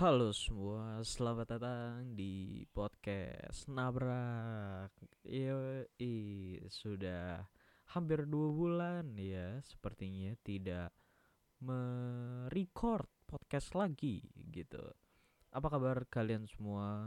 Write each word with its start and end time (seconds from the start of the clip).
Halo 0.00 0.32
semua, 0.32 1.04
selamat 1.04 1.60
datang 1.60 2.16
di 2.16 2.64
podcast 2.72 3.68
Nabrak. 3.68 4.88
Yoi, 5.28 6.56
sudah 6.72 7.44
hampir 7.92 8.24
dua 8.24 8.48
bulan 8.48 9.12
ya, 9.20 9.60
sepertinya 9.60 10.32
tidak 10.40 10.88
merecord 11.60 13.12
podcast 13.28 13.76
lagi 13.76 14.24
gitu. 14.48 14.80
Apa 15.52 15.68
kabar 15.68 16.08
kalian 16.08 16.48
semua? 16.48 17.04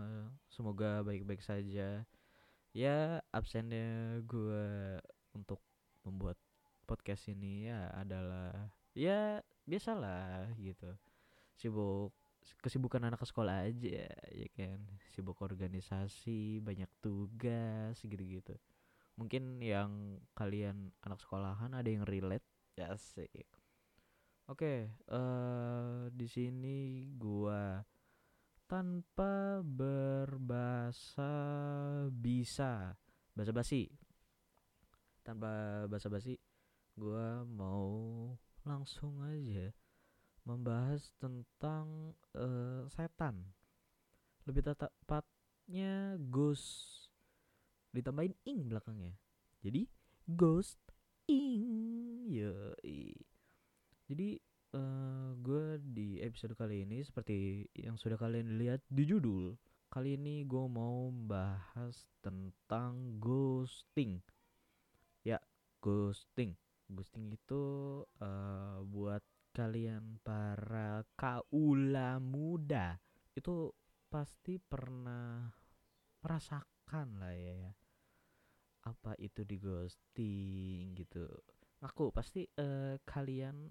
Semoga 0.54 1.02
baik-baik 1.02 1.42
saja. 1.42 2.06
Ya, 2.78 3.26
absennya 3.34 4.22
gue 4.22 5.02
untuk 5.34 5.66
membuat 6.06 6.38
podcast 6.86 7.26
ini 7.26 7.74
ya 7.74 7.90
adalah 7.98 8.70
ya 8.94 9.42
biasalah 9.66 10.54
gitu. 10.62 10.94
Sibuk 11.58 12.14
kesibukan 12.62 13.04
anak 13.04 13.24
sekolah 13.24 13.68
aja 13.68 14.08
ya 14.32 14.48
kan? 14.56 14.80
Sibuk 15.14 15.40
organisasi 15.42 16.60
banyak 16.60 16.90
tugas 17.00 18.00
gitu-gitu. 18.04 18.56
Mungkin 19.16 19.62
yang 19.62 20.20
kalian 20.34 20.92
anak 21.06 21.22
sekolahan 21.22 21.72
ada 21.74 21.90
yang 21.90 22.04
relate? 22.04 22.46
Ya 22.74 22.98
sih 22.98 23.30
oke 24.50 24.90
uh, 25.14 26.10
di 26.12 26.28
sini 26.28 27.08
gua. 27.16 27.86
Tanpa 28.66 29.62
berbahasa 29.62 31.30
bisa. 32.10 32.98
Basa 33.38 33.54
basi. 33.54 33.86
Tanpa 35.22 35.86
basa 35.86 36.10
basi 36.10 36.42
gua 36.98 37.46
mau 37.46 38.34
langsung 38.66 39.22
aja 39.28 39.74
membahas 40.44 41.12
tentang 41.20 42.16
uh, 42.36 42.84
setan. 42.92 43.48
Lebih 44.44 44.76
tepatnya 44.76 46.20
ghost. 46.28 47.08
Ditambahin 47.96 48.36
ing 48.44 48.68
belakangnya. 48.68 49.16
Jadi 49.64 49.88
ghost 50.28 50.80
ing. 51.32 52.28
Ya. 52.28 52.76
Jadi 54.12 54.40
uh, 54.76 54.80
eh, 54.80 55.30
gue 55.40 55.66
di 55.80 56.10
episode 56.20 56.60
kali 56.60 56.84
ini 56.84 57.00
seperti 57.06 57.68
yang 57.80 57.96
sudah 57.96 58.20
kalian 58.20 58.60
lihat 58.60 58.84
di 58.92 59.08
judul. 59.08 59.56
Kali 59.94 60.18
ini 60.18 60.42
gue 60.44 60.66
mau 60.68 61.08
membahas 61.14 62.10
tentang 62.26 63.22
ghosting. 63.22 64.20
Ya, 65.22 65.38
ghosting. 65.80 66.58
Ghosting 66.90 67.32
itu 67.32 67.62
uh, 68.20 68.82
buat 68.90 69.22
kalian 69.54 70.18
para 70.26 71.06
kaula 71.14 72.18
muda 72.18 72.98
itu 73.38 73.70
pasti 74.10 74.58
pernah 74.58 75.46
merasakan 76.26 77.22
lah 77.22 77.34
ya, 77.38 77.54
ya. 77.70 77.74
Apa 78.90 79.14
itu 79.22 79.46
di 79.46 79.62
ghosting 79.62 80.98
gitu. 80.98 81.30
Aku 81.86 82.10
pasti 82.10 82.50
uh, 82.58 82.98
kalian 83.06 83.70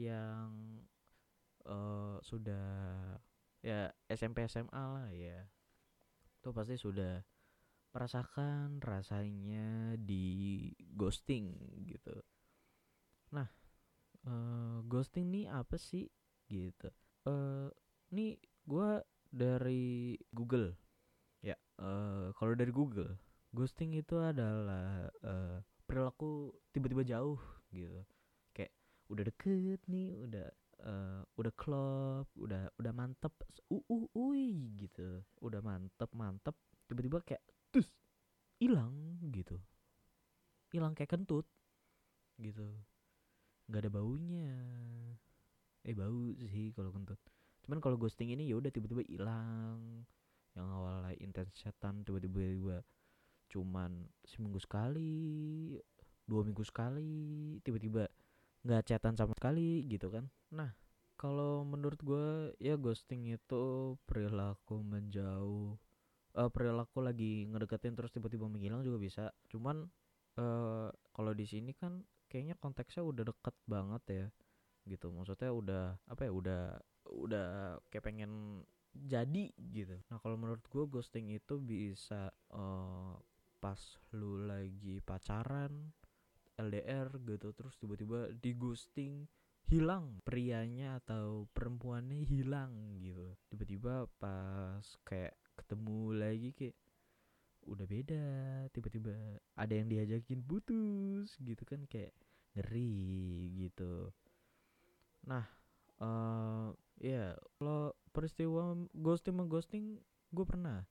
yang 0.00 0.80
uh, 1.68 2.16
sudah 2.24 2.66
ya 3.60 3.90
SMP 4.08 4.44
SMA 4.48 4.84
lah 4.84 5.08
ya 5.10 5.48
itu 6.38 6.48
pasti 6.54 6.78
sudah 6.78 7.18
merasakan 7.90 8.78
rasanya 8.78 9.96
di 9.98 10.68
ghosting 10.94 11.56
gitu. 11.88 12.12
Nah 13.32 13.55
uh, 14.26 14.82
ghosting 14.86 15.30
nih 15.32 15.46
apa 15.48 15.78
sih? 15.78 16.10
Gitu. 16.46 16.90
Uh, 17.26 17.70
nih 18.14 18.38
gue 18.66 18.90
dari 19.30 20.14
Google. 20.30 20.74
Ya 21.42 21.54
uh, 21.78 22.34
kalau 22.34 22.54
dari 22.58 22.70
Google 22.74 23.18
ghosting 23.54 23.96
itu 23.96 24.20
adalah 24.20 25.08
uh, 25.24 25.58
perilaku 25.86 26.52
tiba-tiba 26.74 27.06
jauh 27.06 27.40
gitu. 27.72 28.02
Kayak 28.52 28.74
udah 29.08 29.24
deket 29.24 29.80
nih 29.88 30.18
udah 30.18 30.46
uh, 30.84 31.22
udah 31.38 31.52
klop 31.54 32.26
udah 32.36 32.68
udah 32.76 32.92
mantep 32.92 33.32
uh 33.70 33.84
uh 33.88 34.32
gitu. 34.76 35.22
Udah 35.40 35.62
mantep 35.62 36.10
mantep 36.12 36.54
tiba-tiba 36.90 37.22
kayak 37.22 37.42
terus 37.70 37.88
hilang 38.58 39.18
gitu. 39.30 39.56
Hilang 40.74 40.92
kayak 40.92 41.14
kentut 41.14 41.46
gitu 42.36 42.68
nggak 43.66 43.80
ada 43.86 43.90
baunya. 43.92 44.54
Eh 45.86 45.94
bau 45.94 46.34
sih 46.34 46.74
kalau 46.74 46.90
kentut. 46.90 47.18
Cuman 47.66 47.78
kalau 47.82 47.98
ghosting 47.98 48.30
ini 48.34 48.46
ya 48.46 48.58
udah 48.58 48.70
tiba-tiba 48.70 49.02
hilang. 49.06 50.06
Yang 50.54 50.66
awalnya 50.72 51.12
intens 51.20 51.52
chatan 51.54 52.06
tiba-tiba 52.06 52.82
cuman 53.46 54.10
seminggu 54.26 54.58
sekali 54.58 55.14
dua 56.26 56.42
minggu 56.42 56.66
sekali 56.66 57.54
tiba-tiba 57.62 58.10
nggak 58.66 58.82
chatan 58.90 59.14
sama 59.14 59.34
sekali 59.38 59.86
gitu 59.86 60.10
kan. 60.10 60.26
Nah 60.50 60.74
kalau 61.16 61.62
menurut 61.62 62.00
gue 62.02 62.52
ya 62.60 62.76
ghosting 62.76 63.30
itu 63.30 63.94
perilaku 64.04 64.82
menjauh 64.82 65.78
uh, 66.36 66.50
perilaku 66.52 67.00
lagi 67.00 67.48
ngedeketin 67.48 67.96
terus 67.96 68.12
tiba-tiba 68.12 68.50
menghilang 68.50 68.84
juga 68.84 68.98
bisa. 69.00 69.24
Cuman 69.48 69.88
uh, 70.36 70.88
kalau 71.14 71.32
di 71.32 71.46
sini 71.48 71.72
kan 71.72 72.04
kayaknya 72.26 72.54
konteksnya 72.58 73.02
udah 73.06 73.24
deket 73.30 73.56
banget 73.66 74.02
ya 74.08 74.26
gitu. 74.86 75.10
Maksudnya 75.10 75.50
udah 75.50 75.84
apa 76.06 76.22
ya 76.26 76.32
udah 76.32 76.62
udah 77.10 77.46
kayak 77.90 78.04
pengen 78.06 78.62
jadi 78.96 79.52
gitu. 79.56 79.96
Nah 80.08 80.18
kalau 80.22 80.36
menurut 80.40 80.64
gue 80.66 80.84
ghosting 80.88 81.34
itu 81.34 81.60
bisa 81.60 82.32
uh, 82.54 83.14
pas 83.60 83.80
lu 84.14 84.46
lagi 84.46 85.02
pacaran 85.02 85.92
LDR 86.56 87.12
gitu 87.20 87.52
terus 87.52 87.76
tiba-tiba 87.76 88.32
di 88.32 88.56
ghosting 88.56 89.28
hilang 89.66 90.22
prianya 90.22 91.02
atau 91.02 91.50
perempuannya 91.52 92.22
hilang 92.24 93.02
gitu. 93.02 93.34
Tiba-tiba 93.50 94.06
pas 94.16 94.84
kayak 95.04 95.34
ketemu 95.58 96.00
lagi 96.14 96.50
kayak 96.54 96.76
udah 97.66 97.86
beda 97.86 98.26
tiba-tiba 98.70 99.12
ada 99.58 99.74
yang 99.74 99.90
diajakin 99.90 100.40
putus 100.42 101.34
gitu 101.42 101.62
kan 101.66 101.82
kayak 101.90 102.14
ngeri 102.56 103.52
gitu. 103.66 104.10
Nah 105.26 105.44
uh, 106.00 106.72
ya 106.96 107.10
yeah, 107.10 107.28
kalau 107.60 107.92
peristiwa 108.14 108.72
ghosting 108.96 109.36
mengghosting 109.36 110.00
gue 110.32 110.46
pernah 110.48 110.86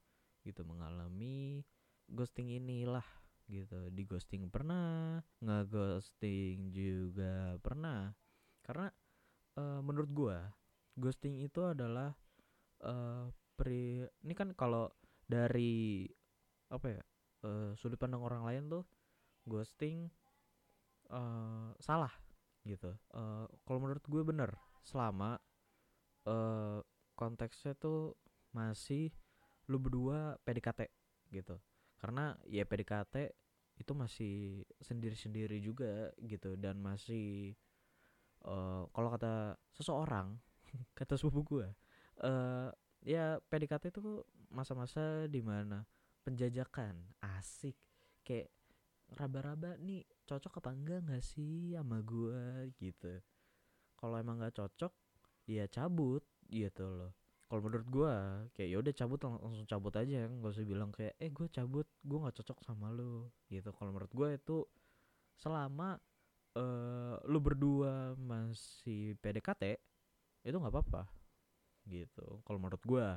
gitu 0.45 0.61
mengalami 0.61 1.65
ghosting 2.11 2.53
inilah 2.53 3.05
gitu. 3.49 3.89
Di 3.89 4.03
ghosting 4.05 4.51
pernah 4.53 5.21
ngeghosting 5.41 6.69
juga 6.69 7.57
pernah. 7.61 8.13
Karena 8.61 8.89
uh, 9.57 9.81
menurut 9.81 10.09
gue 10.13 10.37
ghosting 10.99 11.41
itu 11.41 11.61
adalah 11.65 12.13
uh, 12.85 13.29
pri 13.55 14.05
ini 14.23 14.33
kan 14.35 14.51
kalau 14.53 14.91
dari 15.25 16.05
apa 16.69 16.87
ya 16.99 17.03
uh, 17.45 17.71
sudut 17.77 17.99
pandang 17.99 18.23
orang 18.25 18.43
lain 18.45 18.63
tuh 18.69 18.83
ghosting 19.45 20.09
uh, 21.13 21.71
salah 21.77 22.11
gitu. 22.65 22.89
Uh, 23.13 23.45
kalau 23.63 23.77
menurut 23.77 24.01
gue 24.09 24.23
bener 24.25 24.51
selama 24.81 25.37
uh, 26.25 26.81
konteksnya 27.13 27.77
tuh 27.77 28.17
masih 28.51 29.13
lu 29.69 29.77
berdua 29.77 30.41
PDKT 30.41 30.89
gitu. 31.29 31.61
Karena 32.01 32.33
ya 32.49 32.65
PDKT 32.65 33.33
itu 33.75 33.91
masih 33.91 34.63
sendiri-sendiri 34.79 35.59
juga 35.59 36.09
gitu 36.23 36.55
dan 36.55 36.79
masih 36.79 37.53
uh, 38.47 38.87
kalau 38.95 39.11
kata 39.11 39.59
seseorang 39.75 40.39
kata 40.97 41.19
sepupu 41.19 41.43
gue 41.43 41.67
uh, 42.23 42.71
ya 43.03 43.35
PDKT 43.51 43.91
itu 43.91 44.23
masa-masa 44.47 45.27
di 45.27 45.43
mana 45.43 45.83
penjajakan. 46.25 46.97
Asik. 47.21 47.77
Kayak 48.25 48.49
raba-raba 49.13 49.77
nih 49.77 50.01
cocok 50.25 50.65
apa 50.65 50.73
enggak? 50.73 50.99
Nggak 51.05 51.23
sih 51.23 51.77
sama 51.77 52.01
gue 52.01 52.73
gitu. 52.81 53.21
Kalau 53.95 54.15
emang 54.17 54.41
nggak 54.41 54.57
cocok 54.57 54.93
ya 55.45 55.69
cabut 55.69 56.25
gitu 56.49 56.85
loh. 56.89 57.13
Kalau 57.45 57.61
menurut 57.61 57.85
gue 57.85 58.13
kayak 58.57 58.69
ya 58.73 58.77
udah 58.81 58.93
cabut 58.97 59.19
lang 59.21 59.37
langsung 59.37 59.69
cabut 59.69 59.93
aja. 59.93 60.25
Nggak 60.25 60.51
usah 60.57 60.65
bilang 60.65 60.89
kayak 60.89 61.13
eh 61.21 61.29
gue 61.29 61.47
cabut 61.53 61.85
gue 62.01 62.17
nggak 62.17 62.35
cocok 62.41 62.57
sama 62.65 62.89
lo 62.89 63.29
gitu. 63.53 63.69
Kalau 63.69 63.93
menurut 63.93 64.09
gue 64.09 64.29
itu 64.33 64.57
selama 65.37 66.01
uh, 66.57 67.15
lu 67.29 67.39
berdua 67.43 68.17
masih 68.17 69.13
PDKT 69.21 69.77
itu 70.45 70.55
nggak 70.57 70.73
apa-apa 70.73 71.05
gitu. 71.85 72.41
Kalau 72.41 72.57
menurut 72.57 72.81
gue 72.81 73.07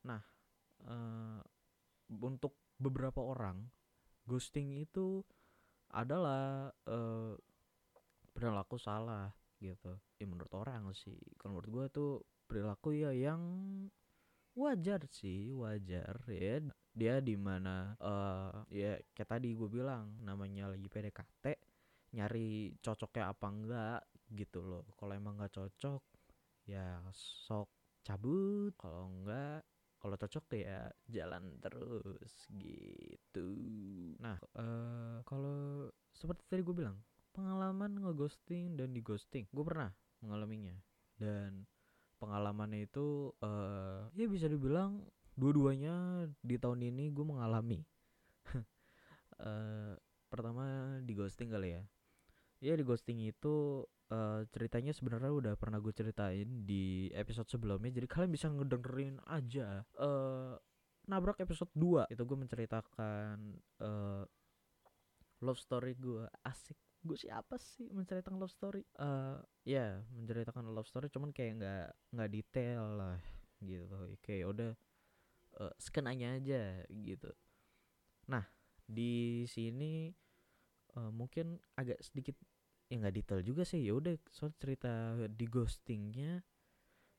nah 0.00 0.22
uh, 0.86 1.42
untuk 2.18 2.58
beberapa 2.80 3.22
orang 3.22 3.70
ghosting 4.26 4.74
itu 4.82 5.22
adalah 5.90 6.70
uh, 6.86 7.34
perilaku 8.34 8.78
salah 8.78 9.30
gitu. 9.58 9.98
Ya 10.18 10.26
menurut 10.26 10.52
orang 10.54 10.90
sih. 10.94 11.18
Kalau 11.38 11.58
menurut 11.58 11.70
gue 11.70 11.86
tuh 11.90 12.12
perilaku 12.46 12.94
ya 12.96 13.10
yang 13.14 13.42
wajar 14.54 15.06
sih 15.10 15.54
wajar. 15.54 16.18
Ya 16.30 16.62
dia 16.90 17.22
di 17.22 17.38
mana 17.38 17.94
uh, 18.02 18.66
ya 18.70 18.98
kayak 19.14 19.38
tadi 19.38 19.54
gue 19.54 19.70
bilang 19.70 20.18
namanya 20.26 20.74
lagi 20.74 20.90
PDKT 20.90 21.54
nyari 22.10 22.74
cocoknya 22.82 23.30
apa 23.30 23.46
enggak 23.50 24.02
gitu 24.34 24.62
loh. 24.62 24.86
Kalau 24.98 25.12
emang 25.14 25.38
nggak 25.38 25.54
cocok 25.54 26.02
ya 26.66 27.02
sok 27.14 27.70
cabut. 28.02 28.74
Kalau 28.78 29.10
enggak 29.10 29.62
kalau 30.00 30.16
cocok 30.16 30.44
ya 30.56 30.88
jalan 31.12 31.60
terus 31.60 32.48
gitu. 32.56 33.48
Nah 34.16 34.40
uh, 34.56 35.20
kalau 35.28 35.92
seperti 36.16 36.42
tadi 36.48 36.64
gue 36.64 36.72
bilang 36.72 36.96
pengalaman 37.36 38.00
ngeghosting 38.00 38.80
dan 38.80 38.96
di 38.96 39.04
ghosting 39.04 39.44
gue 39.52 39.64
pernah 39.64 39.92
mengalaminya. 40.24 40.72
Dan 41.20 41.68
pengalamannya 42.16 42.88
itu 42.88 43.32
uh, 43.44 44.08
ya 44.16 44.24
bisa 44.24 44.48
dibilang 44.48 45.04
dua-duanya 45.36 46.28
di 46.40 46.56
tahun 46.56 46.80
ini 46.88 47.12
gue 47.12 47.24
mengalami. 47.24 47.84
Uh, 49.36 49.92
pertama 50.32 50.96
di 51.04 51.12
ghosting 51.12 51.52
kali 51.52 51.76
ya. 51.76 51.82
Ya 52.60 52.72
di 52.72 52.84
ghosting 52.84 53.20
itu 53.20 53.84
uh, 54.10 54.42
ceritanya 54.50 54.92
sebenarnya 54.92 55.32
udah 55.32 55.54
pernah 55.56 55.78
gue 55.78 55.94
ceritain 55.94 56.66
di 56.66 57.08
episode 57.14 57.48
sebelumnya 57.48 58.02
jadi 58.02 58.06
kalian 58.10 58.32
bisa 58.34 58.46
ngedengerin 58.50 59.16
aja. 59.30 59.86
Uh, 59.96 60.58
nabrak 61.08 61.40
episode 61.42 61.70
2 61.74 62.12
itu 62.12 62.22
gue 62.22 62.38
menceritakan 62.38 63.36
uh, 63.82 64.22
love 65.40 65.58
story 65.58 65.96
gue 65.96 66.26
asik. 66.44 66.76
Gue 67.00 67.16
siapa 67.16 67.56
sih 67.56 67.88
menceritakan 67.90 68.36
love 68.36 68.52
story? 68.52 68.84
Uh, 69.00 69.40
ya 69.64 69.80
yeah, 69.80 69.92
menceritakan 70.12 70.68
love 70.68 70.86
story 70.86 71.08
cuman 71.08 71.32
kayak 71.32 71.62
nggak 71.62 71.88
nggak 72.12 72.30
detail 72.30 72.82
lah 72.98 73.18
gitu. 73.64 73.98
Kayak 74.20 74.46
udah 74.52 74.70
uh, 75.58 75.72
skenanya 75.80 76.36
aja 76.36 76.84
gitu. 76.92 77.30
Nah 78.28 78.44
di 78.84 79.46
sini 79.46 80.12
uh, 80.98 81.10
mungkin 81.14 81.56
agak 81.78 82.02
sedikit 82.02 82.36
ya 82.90 82.98
nggak 82.98 83.14
detail 83.14 83.40
juga 83.46 83.62
sih 83.62 83.86
ya 83.86 83.94
udah 83.94 84.18
soal 84.34 84.50
cerita 84.58 85.14
di 85.30 85.46
ghostingnya 85.46 86.42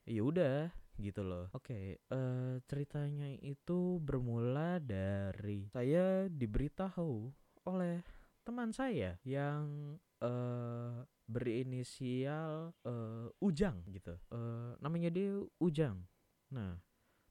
ya 0.03 0.21
udah 0.21 0.68
gitu 1.00 1.23
loh 1.23 1.47
oke 1.56 1.71
okay, 1.71 1.95
uh, 2.12 2.59
ceritanya 2.68 3.31
itu 3.39 3.97
bermula 4.03 4.77
dari 4.83 5.65
saya 5.71 6.27
diberitahu 6.27 7.31
oleh 7.65 8.03
teman 8.44 8.75
saya 8.75 9.15
yang 9.23 9.95
uh, 10.19 11.06
berinisial 11.31 12.75
uh, 12.83 13.27
Ujang 13.39 13.85
gitu. 13.88 14.18
Uh, 14.27 14.75
namanya 14.83 15.07
dia 15.07 15.39
Ujang. 15.63 16.03
Nah, 16.51 16.75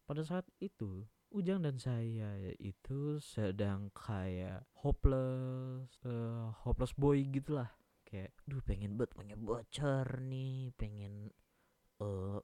pada 0.08 0.24
saat 0.24 0.46
itu 0.62 1.04
Ujang 1.30 1.62
dan 1.62 1.78
saya 1.78 2.50
itu 2.58 3.22
sedang 3.22 3.86
kayak 3.94 4.66
hopeless, 4.82 5.94
uh, 6.02 6.50
hopeless 6.66 6.90
boy 6.98 7.22
gitulah. 7.22 7.70
Kayak, 8.10 8.34
duh 8.42 8.58
pengen 8.66 8.98
buat 8.98 9.14
pengen 9.14 9.46
bocor 9.46 10.18
nih, 10.26 10.74
pengen 10.74 11.30
uh, 12.02 12.42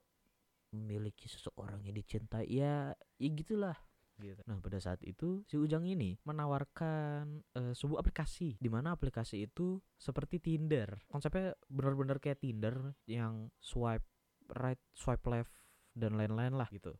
memiliki 0.71 1.27
seseorang 1.27 1.83
yang 1.83 1.95
dicintai 1.95 2.47
ya, 2.47 2.95
ya 3.19 3.29
gitulah 3.35 3.75
gitu. 4.17 4.41
Nah 4.49 4.57
pada 4.57 4.81
saat 4.81 4.97
itu 5.05 5.45
si 5.45 5.55
Ujang 5.55 5.85
ini 5.85 6.17
menawarkan 6.25 7.45
uh, 7.53 7.73
sebuah 7.73 8.01
aplikasi 8.01 8.57
di 8.57 8.69
mana 8.69 8.97
aplikasi 8.97 9.45
itu 9.45 9.77
seperti 9.93 10.41
Tinder. 10.41 10.97
Konsepnya 11.05 11.53
benar-benar 11.69 12.17
kayak 12.17 12.41
Tinder 12.41 12.97
yang 13.05 13.53
swipe 13.61 14.05
right, 14.57 14.81
swipe 14.97 15.23
left 15.29 15.53
dan 15.93 16.17
lain-lain 16.17 16.57
lah 16.57 16.69
gitu. 16.73 16.97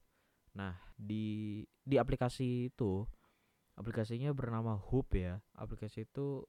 Nah 0.57 0.77
di 0.93 1.61
di 1.81 1.95
aplikasi 1.97 2.69
itu 2.73 3.05
aplikasinya 3.77 4.33
bernama 4.33 4.77
Hoop 4.77 5.17
ya. 5.17 5.41
Aplikasi 5.57 6.05
itu 6.05 6.45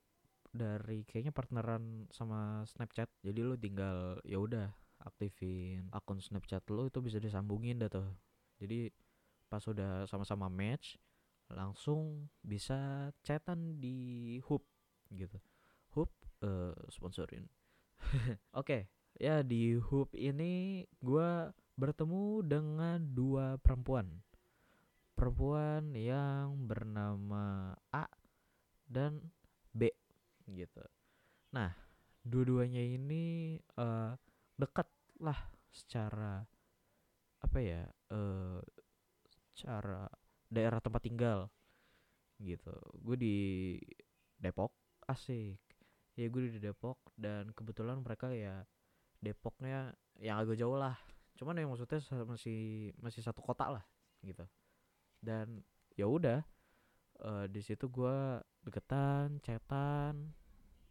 dari 0.52 1.04
kayaknya 1.04 1.32
partneran 1.34 2.08
sama 2.12 2.64
Snapchat. 2.66 3.08
Jadi 3.22 3.40
lu 3.40 3.54
tinggal 3.58 4.18
ya 4.24 4.40
udah 4.40 4.68
aktifin 5.02 5.86
akun 5.94 6.18
Snapchat 6.18 6.66
lo 6.74 6.90
itu 6.90 6.98
bisa 6.98 7.22
disambungin 7.22 7.78
dah 7.78 7.90
tuh. 7.90 8.10
Jadi 8.58 8.90
pas 9.48 9.62
sudah 9.62 10.04
sama-sama 10.04 10.50
match 10.52 11.00
langsung 11.48 12.28
bisa 12.44 13.08
chatan 13.24 13.80
di 13.80 14.36
Hoop 14.48 14.64
gitu. 15.12 15.40
Hoop 15.96 16.12
uh, 16.44 16.76
sponsorin. 16.92 17.48
Oke, 18.04 18.38
okay, 18.52 18.82
ya 19.16 19.40
di 19.40 19.74
Hoop 19.80 20.12
ini 20.12 20.84
gue 21.00 21.30
bertemu 21.78 22.44
dengan 22.44 22.98
dua 23.00 23.56
perempuan. 23.62 24.20
Perempuan 25.16 25.96
yang 25.96 26.68
bernama 26.68 27.74
A 27.90 28.06
dan 28.86 29.18
gitu. 30.52 30.84
Nah, 31.52 31.72
dua-duanya 32.24 32.80
ini 32.80 33.56
uh, 33.76 34.16
dekat 34.56 34.88
lah 35.20 35.38
secara 35.72 36.44
apa 37.38 37.58
ya? 37.60 37.84
Uh, 38.08 38.60
cara 39.58 40.06
daerah 40.46 40.78
tempat 40.78 41.02
tinggal 41.02 41.50
gitu 42.38 42.70
gue 43.02 43.16
di 43.18 43.36
Depok 44.38 44.70
asik 45.10 45.58
ya 46.14 46.26
gue 46.30 46.42
di 46.54 46.62
Depok 46.62 47.02
dan 47.18 47.50
kebetulan 47.50 47.98
mereka 47.98 48.30
ya 48.30 48.62
Depoknya 49.18 49.90
yang 50.22 50.38
agak 50.38 50.54
jauh 50.54 50.78
lah 50.78 50.94
cuman 51.34 51.58
yang 51.58 51.70
maksudnya 51.70 51.98
masih 52.22 52.90
masih 53.02 53.22
satu 53.22 53.42
kota 53.42 53.66
lah 53.66 53.84
gitu 54.22 54.46
dan 55.18 55.62
ya 55.98 56.06
udah 56.06 56.46
uh, 57.22 57.46
di 57.50 57.58
situ 57.58 57.90
gue 57.90 58.38
deketan 58.68 59.40
cetan 59.40 60.36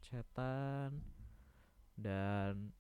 cetan 0.02 1.06
dan 1.94 2.74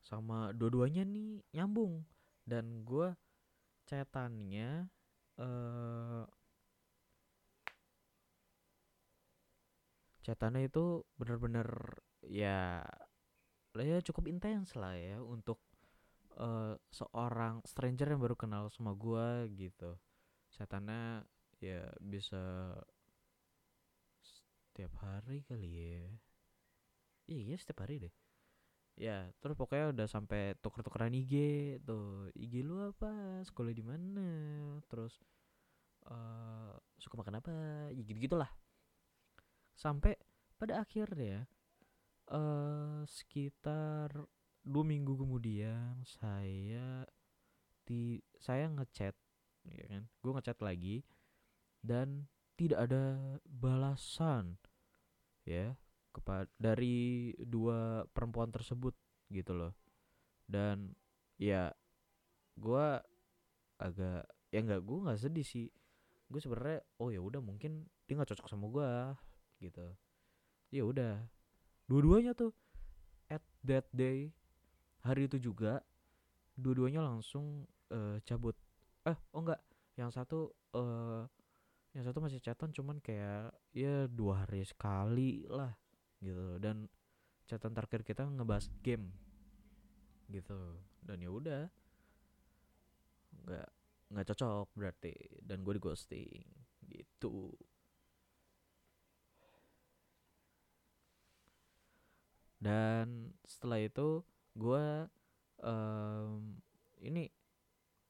sama 0.00 0.52
dua-duanya 0.52 1.04
nih 1.04 1.40
nyambung. 1.56 2.04
Dan 2.44 2.84
gue 2.84 3.12
cetannya 3.88 4.88
eh 5.40 6.24
cetannya 10.22 10.70
itu 10.70 11.02
bener-bener 11.18 11.66
ya 12.22 12.84
ya 13.74 13.98
cukup 14.04 14.30
intens 14.30 14.76
lah 14.78 14.94
ya 14.94 15.18
untuk 15.18 15.58
uh, 16.38 16.76
seorang 16.92 17.64
stranger 17.66 18.06
yang 18.12 18.20
baru 18.22 18.36
kenal 18.38 18.68
sama 18.70 18.92
gua 18.94 19.48
gitu. 19.50 19.98
Cetannya 20.52 21.24
ya 21.58 21.88
bisa 21.98 22.76
setiap 24.72 24.96
hari 25.04 25.44
kali 25.44 25.68
ya. 25.68 26.08
Iya 27.28 27.60
setiap 27.60 27.84
hari 27.84 28.08
deh. 28.08 28.14
Ya 28.96 29.28
terus 29.44 29.52
pokoknya 29.52 29.92
udah 29.92 30.06
sampai 30.08 30.56
tuker-tukeran 30.64 31.12
IG 31.12 31.32
tuh. 31.84 32.32
IG 32.32 32.64
lu 32.64 32.80
apa? 32.80 33.44
Sekolah 33.44 33.76
di 33.76 33.84
mana? 33.84 34.28
Terus 34.88 35.20
uh, 36.08 36.72
suka 36.96 37.20
makan 37.20 37.44
apa? 37.44 37.52
Ya 37.92 38.00
gitu 38.00 38.16
gitulah 38.16 38.48
sampai 39.76 40.16
pada 40.56 40.80
akhirnya 40.84 41.48
uh, 42.32 43.02
sekitar 43.08 44.12
dua 44.62 44.84
minggu 44.86 45.18
kemudian 45.18 46.00
saya 46.06 47.04
di 47.84 48.24
saya 48.40 48.72
ngechat 48.72 49.12
ya 49.68 49.84
kan? 49.84 50.02
Gue 50.24 50.32
ngechat 50.32 50.58
lagi 50.64 51.04
dan 51.84 52.24
tidak 52.68 52.86
ada 52.86 53.02
balasan 53.42 54.54
ya 55.42 55.74
kepada 56.14 56.46
dari 56.60 57.32
dua 57.40 58.06
perempuan 58.12 58.52
tersebut 58.52 58.94
gitu 59.32 59.56
loh. 59.56 59.72
Dan 60.46 60.92
ya 61.40 61.72
gue 62.54 62.86
agak 63.80 64.28
ya 64.52 64.58
nggak 64.62 64.82
gue 64.84 64.98
nggak 65.08 65.20
sedih 65.20 65.46
sih. 65.46 65.66
Gue 66.28 66.38
sebenarnya 66.38 66.84
oh 67.00 67.10
ya 67.10 67.18
udah 67.18 67.40
mungkin 67.42 67.88
dia 68.06 68.14
nggak 68.14 68.36
cocok 68.36 68.46
sama 68.46 68.68
gue 68.68 68.90
gitu. 69.66 69.86
Ya 70.70 70.84
udah. 70.86 71.26
Dua-duanya 71.90 72.36
tuh 72.36 72.54
at 73.32 73.42
that 73.64 73.88
day 73.90 74.30
hari 75.02 75.26
itu 75.26 75.40
juga 75.40 75.82
dua-duanya 76.54 77.02
langsung 77.02 77.66
uh, 77.90 78.20
cabut. 78.22 78.54
Eh 79.08 79.16
oh 79.34 79.40
enggak 79.42 79.60
yang 79.98 80.12
satu 80.12 80.52
uh, 80.76 81.26
yang 81.92 82.04
satu 82.08 82.24
masih 82.24 82.40
catatan 82.40 82.72
cuman 82.72 82.96
kayak 83.04 83.52
ya 83.76 84.08
dua 84.08 84.44
hari 84.44 84.64
sekali 84.64 85.44
lah 85.44 85.76
gitu. 86.24 86.56
Dan 86.56 86.88
catatan 87.44 87.76
terakhir 87.76 88.00
kita 88.04 88.24
ngebahas 88.24 88.68
game 88.80 89.12
gitu. 90.32 90.80
Dan 91.04 91.20
ya 91.20 91.30
udah 91.30 91.62
nggak 93.44 93.68
nggak 94.12 94.26
cocok 94.32 94.68
berarti. 94.72 95.14
Dan 95.44 95.60
gue 95.60 95.76
di 95.76 95.82
ghosting 95.82 96.44
gitu. 96.88 97.52
Dan 102.62 103.34
setelah 103.42 103.82
itu 103.82 104.22
gue 104.54 104.84
um, 105.66 106.62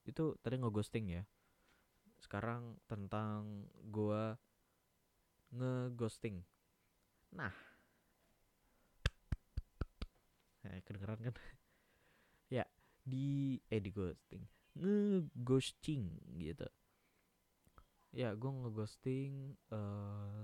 itu 0.03 0.35
tadi 0.43 0.59
ngeghosting 0.59 1.07
ya 1.15 1.23
sekarang 2.33 2.81
tentang 2.89 3.69
gua 3.93 4.41
ngeghosting. 5.53 6.41
Nah. 7.37 7.53
Eh, 10.65 10.81
kedengeran 10.89 11.21
kan? 11.21 11.37
Ya 12.49 12.65
di 13.05 13.61
eh 13.69 13.81
di 13.85 13.93
ghosting. 13.93 14.49
Ngeghosting 14.81 16.09
gitu. 16.41 16.69
Ya 18.17 18.33
gue 18.33 18.49
ngeghosting 18.49 19.57
uh, 19.73 20.41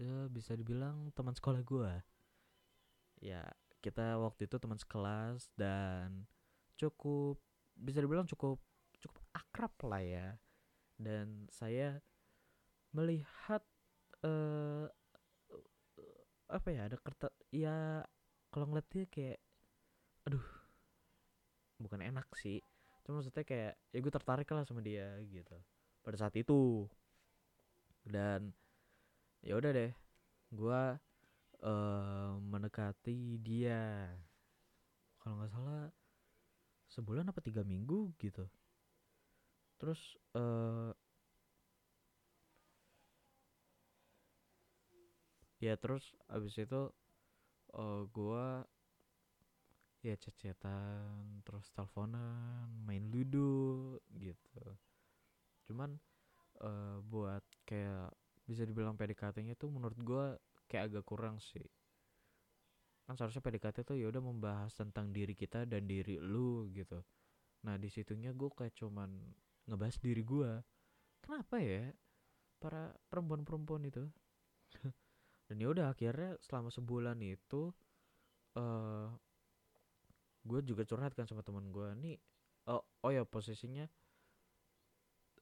ya 0.00 0.28
bisa 0.32 0.52
dibilang 0.56 1.12
teman 1.12 1.36
sekolah 1.36 1.60
gue 1.60 1.92
ya 3.18 3.42
kita 3.82 4.14
waktu 4.16 4.46
itu 4.46 4.56
teman 4.62 4.78
sekelas 4.78 5.50
dan 5.58 6.24
cukup 6.78 7.36
bisa 7.74 7.98
dibilang 7.98 8.30
cukup 8.30 8.62
cukup 9.02 9.22
akrab 9.34 9.74
lah 9.84 10.00
ya 10.00 10.38
dan 10.98 11.46
saya 11.48 12.02
melihat 12.90 13.62
uh, 14.26 14.90
apa 16.48 16.68
ya 16.72 16.88
ada 16.90 16.96
kertas 16.98 17.32
ya 17.54 18.02
kalau 18.50 18.66
ngeliat 18.66 18.88
dia 18.90 19.04
kayak 19.06 19.38
aduh 20.26 20.44
bukan 21.78 22.02
enak 22.02 22.26
sih. 22.34 22.58
Cuma 23.06 23.22
maksudnya 23.22 23.46
kayak 23.46 23.74
ya 23.94 23.98
gue 24.02 24.12
tertarik 24.12 24.48
lah 24.50 24.66
sama 24.66 24.82
dia 24.82 25.16
gitu 25.24 25.56
pada 26.02 26.16
saat 26.18 26.34
itu. 26.34 26.84
Dan 28.02 28.50
ya 29.44 29.54
udah 29.54 29.70
deh 29.70 29.92
gue 30.50 30.80
uh, 31.62 32.30
mendekati 32.42 33.38
dia. 33.38 34.10
Kalau 35.22 35.38
nggak 35.38 35.52
salah 35.52 35.92
sebulan 36.88 37.28
apa 37.28 37.40
tiga 37.44 37.60
minggu 37.62 38.16
gitu 38.16 38.48
terus 39.78 40.18
uh, 40.34 40.90
ya 45.58 45.74
terus 45.78 46.14
abis 46.30 46.54
itu 46.58 46.90
uh, 47.74 48.02
gua 48.10 48.66
ya 50.02 50.14
cecetan 50.14 51.42
terus 51.42 51.66
teleponan 51.74 52.70
main 52.86 53.02
ludo 53.10 53.98
gitu. 54.14 54.66
Cuman 55.66 55.98
uh, 56.62 57.02
buat 57.02 57.42
kayak 57.66 58.14
bisa 58.46 58.62
dibilang 58.64 58.94
PDKT-nya 58.94 59.58
tuh 59.58 59.70
menurut 59.70 59.98
gua 60.02 60.24
kayak 60.70 60.94
agak 60.94 61.04
kurang 61.06 61.42
sih. 61.42 61.66
Kan 63.08 63.16
seharusnya 63.16 63.40
PDKT 63.40 63.88
tuh 63.88 63.96
ya 63.96 64.06
udah 64.12 64.20
membahas 64.20 64.72
tentang 64.76 65.10
diri 65.10 65.32
kita 65.32 65.64
dan 65.64 65.88
diri 65.88 66.20
lu 66.20 66.68
gitu. 66.76 67.00
Nah 67.64 67.74
di 67.80 67.88
situnya 67.90 68.30
gue 68.36 68.52
kayak 68.52 68.76
cuman 68.76 69.10
ngebahas 69.68 69.96
diri 70.00 70.24
gua. 70.24 70.64
Kenapa 71.20 71.60
ya 71.60 71.92
para 72.58 72.96
perempuan-perempuan 73.12 73.84
itu? 73.86 74.08
Dan 75.46 75.56
ya 75.60 75.68
udah 75.70 75.92
akhirnya 75.92 76.36
selama 76.40 76.72
sebulan 76.72 77.20
itu 77.20 77.72
uh, 78.56 79.08
gue 80.48 80.60
juga 80.64 80.84
curhat 80.88 81.12
kan 81.12 81.28
sama 81.28 81.44
teman 81.44 81.68
gue 81.68 81.88
nih 82.00 82.16
oh, 82.72 82.80
oh 83.04 83.10
ya 83.12 83.24
posisinya 83.24 83.84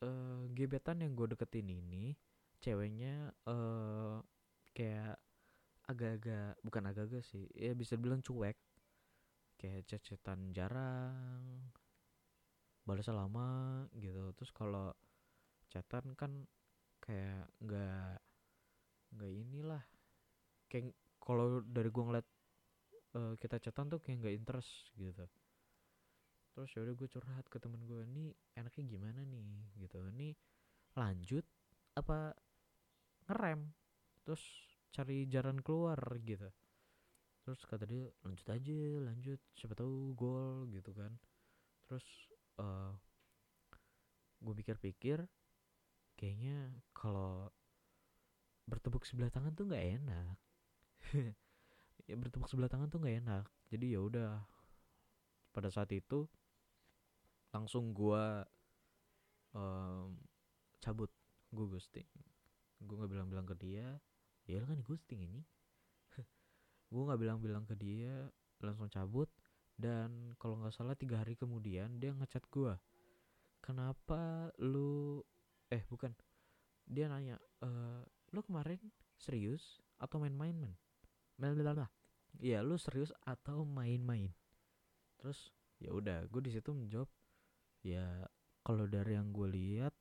uh, 0.03 0.43
gebetan 0.51 1.03
yang 1.03 1.15
gue 1.15 1.31
deketin 1.31 1.71
ini 1.71 2.15
ceweknya 2.59 3.31
uh, 3.47 4.19
kayak 4.75 5.19
agak-agak 5.87 6.59
bukan 6.67 6.83
agak-agak 6.91 7.23
sih 7.23 7.47
ya 7.55 7.73
bisa 7.73 7.95
bilang 7.95 8.21
cuek. 8.21 8.59
Kayak 9.57 9.89
cecetan 9.89 10.53
jarang 10.53 11.73
balas 12.87 13.11
lama 13.11 13.83
gitu. 13.99 14.31
Terus 14.39 14.51
kalau 14.55 14.95
chatan 15.69 16.15
kan 16.15 16.47
kayak 17.03 17.51
nggak 17.61 18.17
nggak 19.19 19.33
inilah. 19.35 19.85
Kayak 20.71 20.95
kalau 21.19 21.61
dari 21.67 21.91
gua 21.91 22.05
ngeliat 22.09 22.29
uh, 23.19 23.35
kita 23.37 23.59
chatan 23.59 23.91
tuh 23.91 23.99
kayak 23.99 24.23
nggak 24.23 24.37
interest 24.39 24.95
gitu. 24.95 25.27
Terus 26.57 26.73
ya 26.73 26.89
udah 26.89 26.95
gue 26.97 27.09
curhat 27.13 27.45
ke 27.53 27.61
temen 27.61 27.85
gue 27.85 28.01
nih 28.17 28.33
enaknya 28.57 28.85
gimana 28.89 29.21
nih? 29.29 29.77
Gitu. 29.77 30.01
Nih 30.17 30.33
lanjut 30.97 31.45
apa 31.93 32.33
ngerem? 33.29 33.77
Terus 34.25 34.41
cari 34.89 35.29
jalan 35.29 35.61
keluar 35.61 36.01
gitu. 36.25 36.49
Terus 37.45 37.61
kata 37.69 37.85
dia 37.85 38.09
lanjut 38.25 38.49
aja 38.49 38.79
lanjut. 39.05 39.41
Siapa 39.53 39.77
tahu 39.77 40.17
gol 40.17 40.65
gitu 40.73 40.97
kan. 40.97 41.13
Terus 41.85 42.33
uh, 42.61 42.65
eh, 42.65 42.93
gue 44.43 44.55
pikir-pikir 44.63 45.19
kayaknya 46.17 46.73
kalau 46.97 47.53
bertepuk 48.67 49.07
sebelah 49.07 49.31
tangan 49.31 49.55
tuh 49.55 49.69
nggak 49.69 49.87
enak. 50.03 50.37
Ya 52.07 52.15
bertepuk 52.15 52.47
sebelah 52.47 52.71
tangan 52.71 52.87
tuh 52.87 53.03
nggak 53.03 53.19
enak. 53.27 53.45
Jadi 53.67 53.99
ya 53.99 53.99
udah 53.99 54.39
pada 55.51 55.75
saat 55.75 55.91
itu 55.91 56.31
langsung 57.51 57.91
gua 57.91 58.47
um, 59.51 60.15
cabut 60.79 61.11
gue 61.51 61.67
ghosting. 61.67 62.07
Gue 62.79 62.95
nggak 62.95 63.11
bilang-bilang 63.11 63.43
ke 63.49 63.59
dia 63.59 63.99
ya 64.47 64.63
kan 64.63 64.79
ghosting 64.87 65.27
ini. 65.27 65.43
Gue 66.95 67.03
nggak 67.03 67.19
bilang-bilang 67.19 67.67
ke 67.67 67.75
dia 67.75 68.31
langsung 68.63 68.87
cabut 68.87 69.27
dan 69.77 70.33
kalau 70.41 70.57
nggak 70.61 70.73
salah 70.73 70.97
tiga 70.97 71.21
hari 71.21 71.37
kemudian 71.37 72.01
dia 72.01 72.13
ngechat 72.17 72.45
gue 72.49 72.73
kenapa 73.61 74.49
lu 74.61 75.21
eh 75.69 75.85
bukan 75.89 76.17
dia 76.87 77.11
nanya 77.13 77.37
e, 77.61 77.69
lu 78.33 78.41
kemarin 78.41 78.79
serius 79.21 79.81
atau 80.01 80.21
main-main 80.23 80.55
man 81.37 81.53
Melala. 81.53 81.93
Iya, 82.41 82.65
lu 82.65 82.81
serius 82.81 83.13
atau 83.25 83.65
main-main? 83.65 84.33
Terus 85.21 85.53
ya 85.77 85.93
udah, 85.93 86.25
gue 86.29 86.41
di 86.41 86.53
situ 86.53 86.73
menjawab 86.73 87.09
ya 87.85 88.25
kalau 88.67 88.89
dari 88.91 89.15
yang 89.15 89.31
gue 89.31 89.47
lihat 89.47 89.95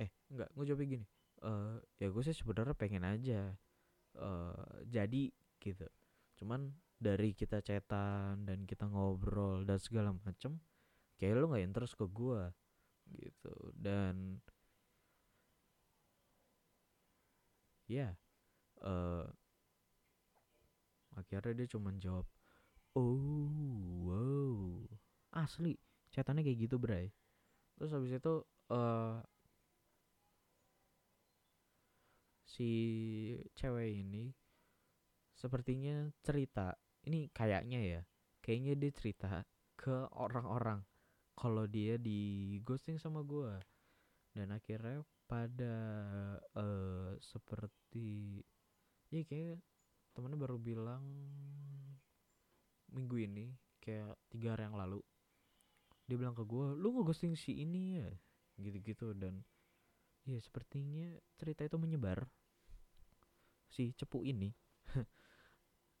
eh 0.00 0.08
enggak 0.32 0.48
gue 0.56 0.64
jawab 0.64 0.80
gini 0.88 1.04
uh, 1.44 1.76
ya 2.00 2.08
gue 2.08 2.22
sih 2.24 2.32
sebenarnya 2.32 2.72
pengen 2.72 3.04
aja 3.04 3.52
uh, 4.16 4.80
jadi 4.88 5.28
gitu 5.60 5.84
cuman 6.40 6.72
dari 7.00 7.32
kita 7.32 7.64
cetan 7.64 8.44
dan 8.44 8.68
kita 8.68 8.84
ngobrol 8.84 9.64
dan 9.64 9.80
segala 9.80 10.12
macem 10.12 10.60
kayak 11.16 11.40
lu 11.40 11.48
nggak 11.48 11.64
interest 11.64 11.96
ke 11.96 12.04
gue 12.04 12.42
gitu. 13.16 13.54
Dan 13.72 14.38
ya 17.90 18.12
yeah, 18.12 18.12
uh, 18.84 19.26
akhirnya 21.18 21.64
dia 21.64 21.68
cuma 21.74 21.90
jawab 21.98 22.28
oh 22.94 23.50
wow 24.06 24.86
asli 25.34 25.74
catatannya 26.12 26.44
kayak 26.46 26.68
gitu 26.68 26.76
bray. 26.76 27.08
Terus 27.74 27.90
habis 27.96 28.12
itu 28.12 28.34
uh, 28.70 29.18
si 32.44 32.70
cewek 33.56 34.04
ini 34.04 34.34
sepertinya 35.32 36.12
cerita 36.20 36.76
ini 37.08 37.30
kayaknya 37.32 37.80
ya 37.80 38.00
kayaknya 38.44 38.72
dia 38.76 38.90
cerita 38.92 39.28
ke 39.76 40.08
orang-orang 40.16 40.84
kalau 41.38 41.64
dia 41.64 41.96
di 41.96 42.58
ghosting 42.60 43.00
sama 43.00 43.24
gue 43.24 43.56
dan 44.36 44.52
akhirnya 44.52 45.00
pada 45.24 45.76
uh, 46.58 47.16
seperti 47.22 48.42
ya 49.08 49.22
kayak 49.24 49.62
temennya 50.12 50.36
baru 50.36 50.58
bilang 50.58 51.04
minggu 52.90 53.16
ini 53.24 53.54
kayak 53.80 54.18
tiga 54.28 54.58
hari 54.58 54.68
yang 54.68 54.76
lalu 54.76 55.00
dia 56.10 56.18
bilang 56.18 56.34
ke 56.34 56.42
gue 56.42 56.74
lu 56.74 56.90
ghosting 57.06 57.38
si 57.38 57.62
ini 57.62 58.02
ya? 58.02 58.10
Gitu-gitu. 58.58 59.14
Dan 59.14 59.46
ya 60.26 60.42
sepertinya 60.42 61.14
cerita 61.38 61.62
itu 61.62 61.78
menyebar 61.78 62.26
si 63.70 63.94
cepu 63.94 64.26
ini. 64.26 64.50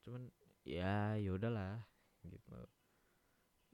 Cuman 0.02 0.26
ya 0.70 1.18
ya 1.18 1.30
udahlah 1.34 1.82
gitu. 2.22 2.60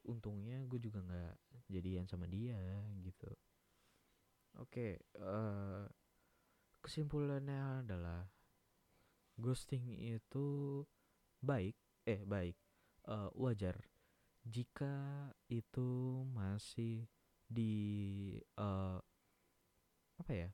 Untungnya 0.08 0.64
gue 0.64 0.80
juga 0.80 1.04
nggak 1.04 1.34
jadian 1.68 2.08
sama 2.08 2.24
dia 2.24 2.56
gitu. 3.04 3.28
Oke 4.56 4.72
okay, 4.72 5.20
uh, 5.20 5.84
eh, 5.84 5.84
kesimpulannya 6.80 7.84
adalah 7.84 8.24
ghosting 9.36 9.84
itu 9.92 10.80
baik 11.44 11.76
eh 12.08 12.24
baik 12.24 12.56
uh, 13.10 13.28
wajar 13.36 13.76
jika 14.46 15.28
itu 15.52 16.22
masih 16.32 17.04
di 17.44 17.74
uh, 18.56 18.96
apa 20.16 20.32
ya 20.32 20.50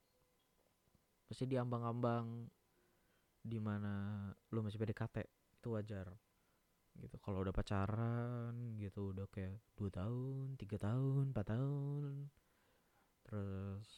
masih 1.30 1.46
di 1.46 1.56
ambang-ambang 1.61 2.50
di 3.42 3.62
mana 3.62 4.26
lu 4.50 4.66
masih 4.66 4.80
PDKT 4.82 5.25
itu 5.62 5.68
wajar 5.72 6.11
gitu. 6.99 7.16
Kalau 7.20 7.44
udah 7.44 7.54
pacaran 7.54 8.76
gitu 8.76 9.12
udah 9.16 9.26
kayak 9.32 9.56
dua 9.78 9.90
tahun 9.92 10.58
tiga 10.61 10.76
tahun 10.76 11.32
empat 11.32 11.46
tahun 11.56 12.28
terus 13.22 13.88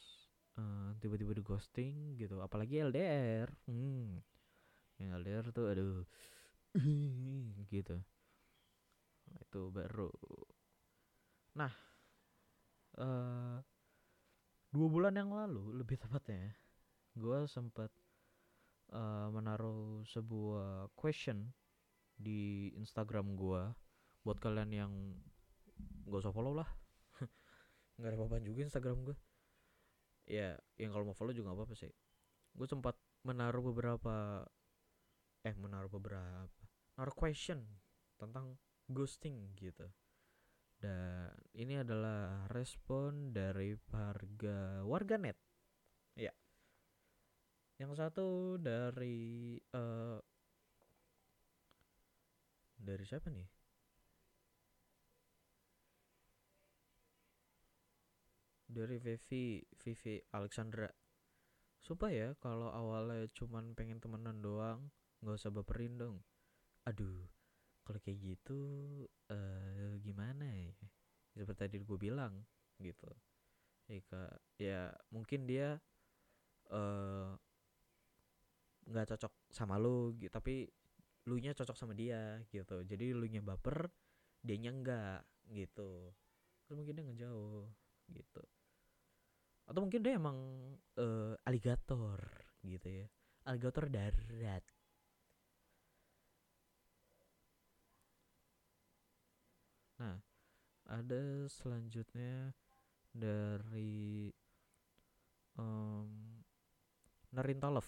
uh, 0.55 0.95
tiba-tiba 1.01 1.35
di 1.35 1.43
ghosting 1.43 2.15
gitu. 2.15 2.39
Apalagi 2.39 2.83
LDR 2.85 3.49
hmm 3.67 4.21
yang 4.95 5.11
LDR 5.19 5.51
tuh 5.51 5.65
aduh 5.71 6.03
gitu. 7.75 7.97
Itu 9.35 9.71
baru. 9.73 10.11
Nah 11.59 11.73
uh, 12.99 13.59
dua 14.71 14.87
bulan 14.91 15.15
yang 15.15 15.31
lalu 15.31 15.71
lebih 15.79 15.95
tepatnya 15.95 16.51
gue 17.15 17.47
sempat 17.47 17.87
uh, 18.91 19.31
menaruh 19.31 20.03
sebuah 20.03 20.91
question 20.99 21.47
di 22.15 22.71
Instagram 22.79 23.35
gue 23.35 23.61
buat 24.25 24.37
kalian 24.41 24.71
yang 24.71 24.91
gak 26.09 26.25
usah 26.25 26.33
follow 26.33 26.55
lah. 26.55 26.69
Nggak 27.99 28.09
ada 28.09 28.17
apa-apa 28.17 28.37
juga 28.41 28.65
Instagram 28.65 29.11
gue 29.11 29.17
ya 30.25 30.57
yang 30.81 30.89
kalau 30.89 31.13
mau 31.13 31.17
follow 31.17 31.33
juga 31.33 31.53
apa-apa 31.53 31.77
sih. 31.77 31.93
Gue 32.53 32.65
sempat 32.65 32.97
menaruh 33.25 33.61
beberapa 33.73 34.45
eh 35.45 35.53
menaruh 35.53 35.89
beberapa 35.89 36.49
naruh 36.97 37.13
question 37.13 37.61
tentang 38.17 38.57
ghosting 38.89 39.53
gitu. 39.57 39.85
Dan 40.75 41.31
ini 41.55 41.79
adalah 41.81 42.49
respon 42.51 43.31
dari 43.31 43.73
harga 43.93 44.83
warganet 44.83 45.37
ya. 46.17 46.33
Yang 47.79 47.91
satu 47.99 48.57
dari 48.59 49.59
uh, 49.75 50.19
dari 52.77 53.03
siapa 53.07 53.27
nih? 53.31 53.47
Dari 58.65 58.97
Vivi 58.99 59.63
Vivi 59.79 60.15
Alexandra. 60.35 60.89
Supaya 61.79 62.33
kalau 62.41 62.73
awalnya 62.73 63.29
cuman 63.31 63.77
pengen 63.77 64.01
temenan 64.01 64.41
doang 64.41 64.89
nggak 65.21 65.37
usah 65.37 65.53
baperin 65.53 65.95
dong. 65.95 66.17
Aduh 66.85 67.29
kalau 67.85 68.01
kayak 68.01 68.17
gitu 68.19 68.59
uh, 69.29 69.93
gimana 70.01 70.49
ya? 70.49 70.73
Seperti 71.37 71.59
tadi 71.61 71.77
gue 71.79 71.97
bilang 71.99 72.41
gitu. 72.81 73.09
Ya, 73.85 74.01
ya 74.57 74.81
mungkin 75.13 75.45
dia 75.45 75.77
eh, 76.73 77.29
nggak 78.89 79.05
uh, 79.05 79.09
cocok 79.13 79.33
sama 79.53 79.77
lu 79.77 80.17
gitu 80.17 80.33
tapi 80.33 80.65
lu 81.25 81.35
nya 81.41 81.51
cocok 81.57 81.77
sama 81.77 81.93
dia 81.97 82.41
gitu. 82.53 82.85
Jadi 82.85 83.13
lu 83.13 83.25
nya 83.25 83.41
baper 83.41 83.89
dia 84.45 84.57
nya 84.61 84.71
enggak 84.73 85.25
gitu. 85.49 86.13
Terus 86.65 86.75
mungkin 86.77 86.95
dia 86.97 87.05
ngejauh 87.05 87.65
gitu. 88.13 88.43
Atau 89.65 89.79
mungkin 89.81 90.01
dia 90.05 90.13
emang 90.17 90.37
uh, 91.01 91.33
aligator 91.45 92.21
gitu 92.61 92.87
ya. 92.89 93.07
Aligator 93.45 93.89
darat. 93.89 94.65
Nah, 99.95 100.19
ada 100.85 101.47
selanjutnya 101.47 102.51
dari 103.15 104.27
um, 105.57 106.43
Narintolov 107.31 107.87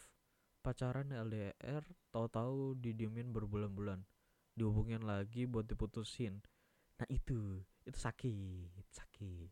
pacaran 0.68 1.16
LDR 1.16 1.80
tahu-tahu 2.12 2.76
didiemin 2.76 3.32
berbulan-bulan. 3.32 4.04
Dihubungin 4.52 5.08
lagi 5.08 5.48
buat 5.48 5.64
diputusin. 5.64 6.44
Nah 7.00 7.08
itu. 7.08 7.64
Itu 7.88 7.96
sakit 7.96 8.84
sakit. 8.92 9.52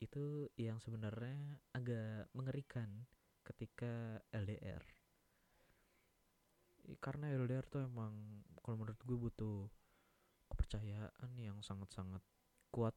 Itu 0.00 0.48
yang 0.56 0.80
sebenarnya 0.80 1.60
agak 1.76 2.32
mengerikan 2.32 3.04
ketika 3.44 4.24
LDR 4.32 4.80
karena 7.00 7.32
LDR 7.32 7.64
tuh 7.64 7.88
emang 7.88 8.12
kalau 8.60 8.76
menurut 8.76 9.00
gue 9.00 9.16
butuh 9.16 9.58
kepercayaan 10.52 11.30
yang 11.40 11.56
sangat-sangat 11.64 12.20
kuat 12.68 12.92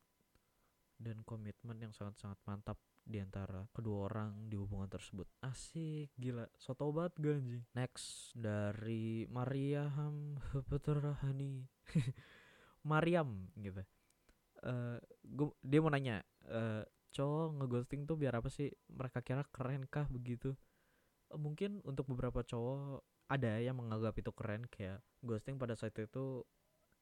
dan 1.00 1.24
komitmen 1.24 1.80
yang 1.80 1.94
sangat-sangat 1.96 2.36
mantap 2.44 2.76
di 3.08 3.24
antara 3.24 3.64
kedua 3.72 4.12
orang 4.12 4.52
di 4.52 4.60
hubungan 4.60 4.92
tersebut. 4.92 5.24
Asik, 5.40 6.12
gila. 6.20 6.44
Soto 6.60 6.92
banget 6.92 7.14
gue 7.24 7.34
anjing. 7.40 7.64
Next 7.72 8.36
dari 8.36 9.24
Mariam 9.32 10.36
Peterahani. 10.70 11.64
Mariam 12.92 13.48
gitu. 13.56 13.82
Uh, 14.60 15.00
gua, 15.24 15.54
dia 15.64 15.80
mau 15.80 15.94
nanya, 15.94 16.26
uh, 16.50 16.84
cowok 17.16 17.62
ngeghosting 17.62 18.04
tuh 18.04 18.20
biar 18.20 18.36
apa 18.36 18.52
sih? 18.52 18.68
Mereka 18.92 19.24
kira 19.24 19.48
keren 19.48 19.88
kah 19.88 20.10
begitu? 20.12 20.52
Uh, 21.32 21.40
mungkin 21.40 21.80
untuk 21.88 22.12
beberapa 22.12 22.44
cowok 22.44 23.06
ada 23.28 23.60
yang 23.60 23.80
menganggap 23.80 24.16
itu 24.20 24.32
keren 24.32 24.64
kayak 24.72 25.04
ghosting 25.20 25.60
pada 25.60 25.76
saat 25.76 25.96
itu 26.00 26.48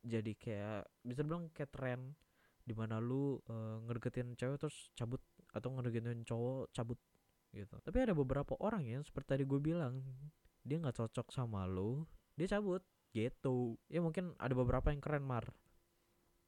jadi 0.06 0.34
kayak 0.38 0.82
bisa 1.06 1.22
bilang 1.26 1.50
kayak 1.54 1.70
tren 1.74 2.18
di 2.65 2.74
mana 2.74 2.98
lu 2.98 3.38
uh, 3.46 3.78
ngedeketin 3.86 4.34
cewek 4.34 4.58
terus 4.58 4.89
cabut 4.98 5.22
atau 5.56 5.72
ngedeketin 5.72 6.28
cowok 6.28 6.76
cabut 6.76 7.00
gitu. 7.56 7.76
Tapi 7.80 7.98
ada 8.04 8.12
beberapa 8.12 8.60
orang 8.60 8.84
ya 8.84 9.00
seperti 9.00 9.39
tadi 9.39 9.44
gue 9.48 9.60
bilang 9.63 10.04
dia 10.68 10.76
nggak 10.76 11.00
cocok 11.00 11.32
sama 11.32 11.63
lu 11.63 12.04
dia 12.36 12.52
cabut 12.52 12.84
gitu. 13.15 13.80
Ya 13.88 14.04
mungkin 14.04 14.36
ada 14.36 14.52
beberapa 14.52 14.91
yang 14.91 15.00
keren 15.00 15.24
mar. 15.24 15.48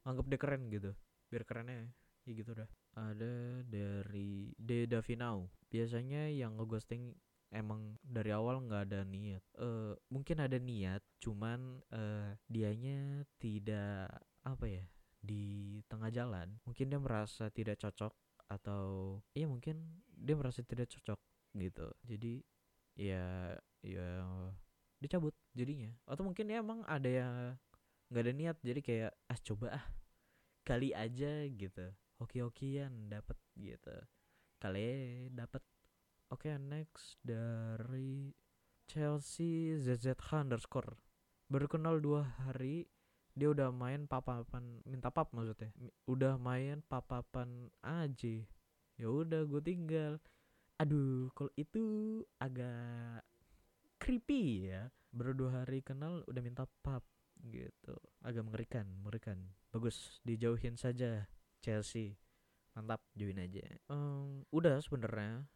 Anggap 0.03 0.27
dia 0.27 0.39
keren 0.39 0.67
gitu. 0.67 0.91
Biar 1.31 1.47
kerennya 1.47 1.87
ya 2.27 2.31
gitu 2.35 2.51
dah. 2.51 2.67
Ada 2.97 3.63
dari 3.63 4.51
De 4.59 4.83
Davinau 4.83 5.47
biasanya 5.71 6.27
yang 6.27 6.59
ngeghosting 6.59 7.15
emang 7.55 7.95
dari 8.03 8.35
awal 8.35 8.67
nggak 8.67 8.91
ada 8.91 9.07
niat. 9.07 9.43
Uh, 9.55 9.95
mungkin 10.11 10.43
ada 10.43 10.59
niat 10.59 10.99
cuman 11.23 11.79
uh, 11.95 12.35
dianya 12.51 13.23
tidak 13.39 14.11
apa 14.43 14.65
ya 14.67 14.83
di 15.23 15.79
tengah 15.87 16.11
jalan. 16.11 16.59
Mungkin 16.67 16.91
dia 16.91 16.99
merasa 16.99 17.47
tidak 17.47 17.79
cocok 17.79 18.11
atau 18.47 19.19
iya 19.35 19.45
mungkin 19.47 20.03
dia 20.11 20.35
merasa 20.35 20.63
tidak 20.63 20.91
cocok 20.91 21.19
gitu. 21.59 21.87
Jadi 22.07 22.43
ya 22.97 23.53
ya 23.83 24.07
dicabut 24.99 25.35
jadinya. 25.53 25.91
Atau 26.07 26.25
mungkin 26.27 26.49
ya 26.49 26.63
emang 26.63 26.83
ada 26.87 27.09
yang 27.09 27.33
nggak 28.07 28.23
ada 28.23 28.33
niat 28.33 28.57
jadi 28.63 28.79
kayak 28.79 29.11
ah 29.27 29.39
coba 29.43 29.67
ah 29.83 29.85
kali 30.63 30.91
aja 30.95 31.45
gitu. 31.47 31.85
Hoki-hokian 32.17 33.13
dapat 33.13 33.37
gitu. 33.59 33.93
Kali 34.57 35.29
dapat 35.31 35.61
Oke 36.27 36.51
okay, 36.51 36.59
next 36.59 37.15
dari 37.23 38.35
Chelsea 38.83 39.79
ZZH 39.79 40.43
underscore. 40.43 40.99
Baru 41.47 41.71
kenal 41.71 42.03
dua 42.03 42.27
hari 42.43 42.91
Dia 43.37 43.53
udah 43.53 43.69
main 43.69 44.09
papapan 44.09 44.81
Minta 44.89 45.13
pap 45.13 45.29
maksudnya? 45.29 45.69
Udah 46.09 46.41
main 46.41 46.81
papapan 46.89 47.69
aja 47.85 48.41
ya 48.97 49.07
udah 49.07 49.45
gue 49.45 49.61
tinggal. 49.61 50.17
Aduh 50.81 51.29
kalau 51.37 51.53
itu 51.53 51.85
agak 52.41 53.21
creepy 54.01 54.73
ya. 54.73 54.89
Baru 55.13 55.33
dua 55.33 55.63
hari 55.63 55.81
kenal 55.85 56.25
udah 56.25 56.41
minta 56.41 56.65
pap 56.81 57.05
gitu. 57.49 57.95
Agak 58.25 58.43
mengerikan 58.45 58.85
Mengerikan. 59.01 59.37
Bagus 59.69 60.19
dijauhin 60.25 60.75
saja 60.75 61.29
Chelsea. 61.61 62.17
Mantap 62.73 63.01
join 63.17 63.41
aja. 63.41 63.65
Um, 63.89 64.45
Udah 64.53 64.77
sebenarnya 64.81 65.49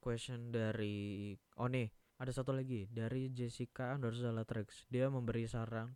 question 0.00 0.52
dari 0.52 1.36
oh 1.60 1.68
nih 1.68 1.88
ada 2.16 2.32
satu 2.32 2.52
lagi. 2.52 2.88
Dari 2.88 3.32
Jessica 3.32 3.92
underscore 3.96 4.44
Trix 4.44 4.88
dia 4.88 5.08
memberi 5.08 5.44
saran 5.48 5.92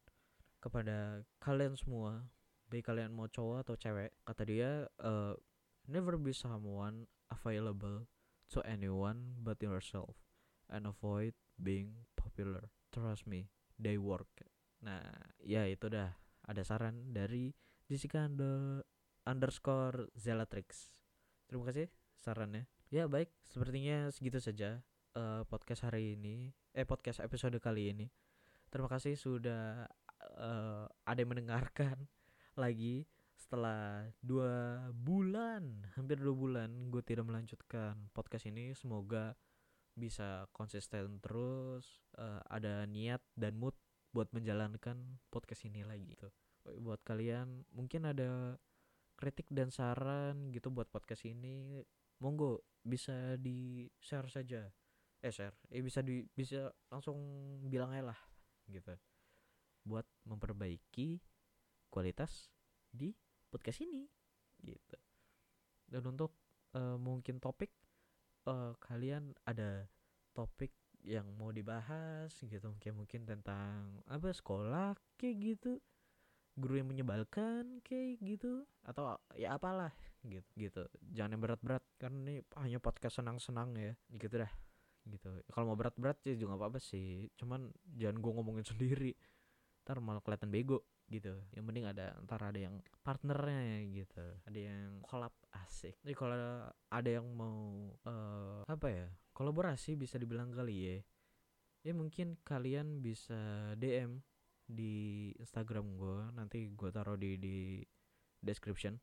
kepada 0.67 1.23
kalian 1.39 1.79
semua 1.79 2.27
baik 2.67 2.91
kalian 2.91 3.15
mau 3.15 3.31
cowok 3.31 3.63
atau 3.63 3.75
cewek 3.79 4.11
kata 4.27 4.43
dia 4.43 4.71
uh, 5.07 5.39
never 5.87 6.19
be 6.19 6.35
someone 6.35 7.07
available 7.31 8.11
to 8.51 8.59
anyone 8.67 9.39
but 9.39 9.63
yourself 9.63 10.19
and 10.67 10.83
avoid 10.91 11.31
being 11.63 11.95
popular. 12.19 12.67
Trust 12.91 13.31
me 13.31 13.47
they 13.79 13.95
work. 13.95 14.31
Nah 14.83 15.07
ya 15.39 15.63
itu 15.71 15.87
dah. 15.87 16.11
Ada 16.47 16.63
saran 16.63 17.11
dari 17.11 17.51
Jessica 17.91 18.23
under, 18.23 18.87
underscore 19.27 20.15
Zelatrix 20.15 20.95
terima 21.47 21.71
kasih 21.71 21.87
sarannya. 22.19 22.67
Ya 22.91 23.11
baik, 23.11 23.31
sepertinya 23.47 24.11
segitu 24.15 24.39
saja 24.39 24.83
uh, 25.19 25.43
podcast 25.47 25.87
hari 25.87 26.15
ini, 26.15 26.55
eh 26.75 26.87
podcast 26.87 27.23
episode 27.23 27.59
kali 27.59 27.91
ini. 27.91 28.07
Terima 28.71 28.91
kasih 28.91 29.15
sudah 29.15 29.91
uh, 30.35 30.87
ada 31.07 31.19
yang 31.23 31.31
mendengarkan 31.33 31.97
lagi 32.63 33.07
setelah 33.37 34.09
dua 34.25 34.81
bulan, 34.97 35.87
hampir 35.95 36.19
dua 36.19 36.35
bulan 36.35 36.91
gue 36.91 37.03
tidak 37.05 37.29
melanjutkan 37.29 38.11
podcast 38.11 38.49
ini. 38.49 38.73
Semoga 38.73 39.37
bisa 39.97 40.49
konsisten 40.53 41.21
terus, 41.21 42.03
uh, 42.19 42.41
ada 42.49 42.85
niat 42.89 43.23
dan 43.37 43.57
mood 43.57 43.77
buat 44.11 44.33
menjalankan 44.33 45.21
podcast 45.29 45.69
ini 45.69 45.85
lagi 45.85 46.17
gitu. 46.17 46.29
Buat 46.81 47.05
kalian 47.05 47.69
mungkin 47.71 48.09
ada 48.09 48.57
kritik 49.17 49.49
dan 49.53 49.73
saran 49.73 50.53
gitu 50.53 50.69
buat 50.73 50.89
podcast 50.91 51.25
ini 51.25 51.81
monggo 52.21 52.65
bisa 52.83 53.37
di 53.37 53.87
share 54.01 54.29
saja. 54.33 54.65
Eh 55.21 55.33
share. 55.33 55.57
Eh 55.69 55.85
bisa 55.85 56.01
di 56.01 56.25
bisa 56.33 56.73
langsung 56.89 57.17
bilang 57.69 57.93
aja 57.93 58.13
lah 58.13 58.21
gitu 58.67 58.97
buat 59.87 60.05
memperbaiki 60.27 61.23
kualitas 61.87 62.51
di 62.91 63.15
podcast 63.49 63.87
ini 63.87 64.11
gitu. 64.61 64.99
Dan 65.87 66.03
untuk 66.11 66.35
uh, 66.75 66.99
mungkin 66.99 67.39
topik 67.39 67.71
uh, 68.51 68.75
kalian 68.83 69.31
ada 69.47 69.87
topik 70.35 70.75
yang 71.07 71.31
mau 71.39 71.55
dibahas 71.55 72.35
gitu. 72.35 72.75
Kayak 72.83 72.97
mungkin 72.99 73.23
tentang 73.23 74.03
apa 74.11 74.35
sekolah 74.35 74.99
kayak 75.15 75.37
gitu. 75.39 75.79
Guru 76.57 76.83
yang 76.83 76.91
menyebalkan 76.91 77.79
kayak 77.87 78.19
gitu. 78.19 78.67
Atau 78.83 79.15
ya 79.39 79.55
apalah 79.55 79.95
gitu 80.27 80.51
gitu. 80.59 80.83
Jangan 81.15 81.39
yang 81.39 81.43
berat-berat 81.47 81.85
karena 82.03 82.19
ini 82.19 82.35
hanya 82.59 82.83
podcast 82.83 83.23
senang-senang 83.23 83.79
ya. 83.79 83.95
Gitu 84.11 84.35
dah 84.43 84.51
gitu. 85.07 85.31
Kalau 85.55 85.71
mau 85.71 85.79
berat-berat 85.79 86.19
sih 86.27 86.35
juga 86.35 86.59
apa-apa 86.59 86.83
sih. 86.83 87.31
Cuman 87.39 87.71
jangan 87.95 88.19
gue 88.19 88.33
ngomongin 88.35 88.67
sendiri 88.67 89.15
ntar 89.87 90.03
malah 90.03 90.19
kelihatan 90.19 90.51
bego 90.51 90.83
gitu. 91.07 91.39
Yang 91.55 91.65
penting 91.71 91.87
ada 91.87 92.19
ntar 92.27 92.43
ada 92.43 92.59
yang 92.59 92.83
partnernya 93.07 93.87
gitu. 93.95 94.27
Ada 94.43 94.59
yang 94.59 94.99
collab 95.07 95.31
asik. 95.55 95.95
Jadi 96.03 96.15
kalau 96.19 96.67
ada 96.91 97.11
yang 97.11 97.27
mau 97.31 97.87
uh, 98.03 98.67
apa 98.67 98.87
ya 98.91 99.07
kolaborasi 99.31 99.95
bisa 99.95 100.19
dibilang 100.19 100.51
kali 100.51 100.75
ya 100.75 100.99
ya 101.87 101.95
mungkin 101.95 102.35
kalian 102.43 102.99
bisa 102.99 103.71
DM 103.79 104.19
di 104.67 105.31
Instagram 105.39 105.95
gue 105.95 106.35
nanti 106.35 106.75
gue 106.75 106.91
taruh 106.91 107.15
di 107.15 107.39
di 107.39 107.79
description. 108.43 108.99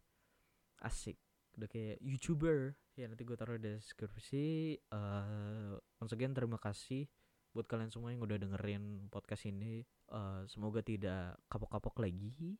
Asik. 0.83 1.15
Udah 1.55 1.71
kayak 1.71 2.03
youtuber. 2.03 2.75
Ya 2.99 3.07
nanti 3.07 3.23
gue 3.23 3.39
taruh 3.39 3.55
di 3.55 3.71
deskripsi. 3.71 4.75
Uh, 4.91 5.79
once 6.03 6.11
again 6.11 6.35
terima 6.35 6.59
kasih 6.59 7.07
buat 7.53 7.69
kalian 7.69 7.93
semua 7.93 8.09
yang 8.09 8.25
udah 8.25 8.37
dengerin 8.41 9.07
podcast 9.13 9.45
ini 9.45 9.85
uh, 10.09 10.41
semoga 10.49 10.81
tidak 10.81 11.37
kapok-kapok 11.47 12.01
lagi. 12.01 12.57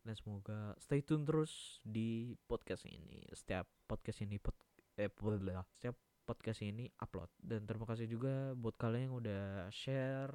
Dan 0.00 0.16
semoga 0.16 0.72
stay 0.80 1.04
tune 1.04 1.28
terus 1.28 1.76
di 1.84 2.32
podcast 2.48 2.88
ini. 2.88 3.20
Setiap 3.36 3.68
podcast 3.84 4.24
ini 4.24 4.40
pod 4.40 4.56
eh 4.96 5.12
setiap 5.76 5.96
podcast 6.24 6.64
ini 6.64 6.88
upload. 7.04 7.28
Dan 7.36 7.68
terima 7.68 7.84
kasih 7.84 8.08
juga 8.08 8.56
buat 8.56 8.80
kalian 8.80 9.12
yang 9.12 9.16
udah 9.20 9.44
share 9.68 10.32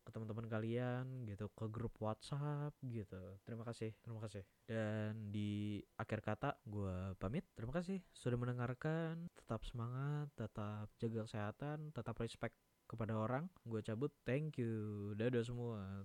ke 0.00 0.10
teman-teman 0.14 0.48
kalian 0.48 1.28
gitu 1.28 1.50
ke 1.52 1.66
grup 1.66 1.98
WhatsApp 1.98 2.72
gitu. 2.86 3.18
Terima 3.42 3.66
kasih 3.66 3.90
terima 4.06 4.22
kasih. 4.22 4.46
Dan 4.70 5.34
di 5.34 5.82
akhir 5.98 6.22
kata 6.22 6.50
gue 6.62 7.18
pamit. 7.18 7.42
Terima 7.58 7.74
kasih 7.74 7.98
sudah 8.14 8.38
mendengarkan. 8.38 9.26
Tetap 9.34 9.66
semangat 9.66 10.30
tetap 10.38 10.86
jaga 11.02 11.26
kesehatan 11.26 11.90
tetap 11.90 12.14
respect 12.22 12.54
kepada 12.90 13.14
orang 13.14 13.46
gue 13.62 13.78
cabut 13.86 14.10
thank 14.26 14.58
you. 14.58 15.14
Dadah 15.14 15.46
semua 15.46 16.02